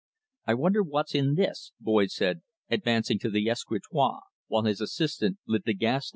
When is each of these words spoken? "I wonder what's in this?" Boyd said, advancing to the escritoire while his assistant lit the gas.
"I 0.47 0.55
wonder 0.55 0.81
what's 0.81 1.13
in 1.13 1.35
this?" 1.35 1.73
Boyd 1.79 2.09
said, 2.09 2.41
advancing 2.71 3.19
to 3.19 3.29
the 3.29 3.47
escritoire 3.47 4.23
while 4.47 4.63
his 4.63 4.81
assistant 4.81 5.37
lit 5.45 5.63
the 5.65 5.75
gas. 5.75 6.09